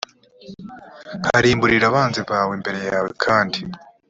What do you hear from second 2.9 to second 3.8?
yawe kandi